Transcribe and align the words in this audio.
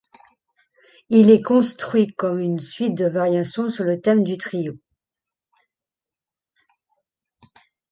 Il 1.09 1.29
est 1.29 1.43
construit 1.43 2.07
comme 2.15 2.39
une 2.39 2.59
suite 2.59 2.95
de 2.95 3.05
variations 3.05 3.69
sur 3.69 3.83
le 3.83 4.01
thème 4.01 4.23
du 4.23 4.35
trio. 4.35 4.73